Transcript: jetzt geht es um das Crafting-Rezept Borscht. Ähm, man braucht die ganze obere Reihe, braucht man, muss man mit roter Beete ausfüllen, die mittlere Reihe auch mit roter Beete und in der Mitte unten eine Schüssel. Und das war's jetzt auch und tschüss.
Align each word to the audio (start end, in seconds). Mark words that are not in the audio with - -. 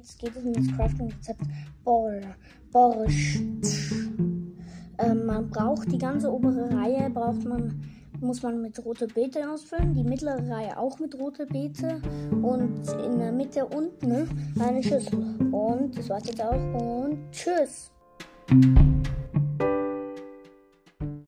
jetzt 0.00 0.18
geht 0.18 0.34
es 0.34 0.42
um 0.42 0.52
das 0.52 0.66
Crafting-Rezept 0.76 1.42
Borscht. 1.84 3.40
Ähm, 4.98 5.26
man 5.26 5.50
braucht 5.50 5.92
die 5.92 5.98
ganze 5.98 6.32
obere 6.32 6.70
Reihe, 6.74 7.10
braucht 7.10 7.44
man, 7.44 7.82
muss 8.20 8.42
man 8.42 8.62
mit 8.62 8.82
roter 8.84 9.06
Beete 9.06 9.50
ausfüllen, 9.50 9.94
die 9.94 10.04
mittlere 10.04 10.48
Reihe 10.48 10.78
auch 10.78 10.98
mit 10.98 11.18
roter 11.18 11.46
Beete 11.46 12.00
und 12.42 12.88
in 13.04 13.18
der 13.18 13.32
Mitte 13.32 13.66
unten 13.66 14.28
eine 14.58 14.82
Schüssel. 14.82 15.18
Und 15.52 15.96
das 15.98 16.08
war's 16.08 16.26
jetzt 16.26 16.42
auch 16.42 16.54
und 16.54 17.18
tschüss. 17.30 17.90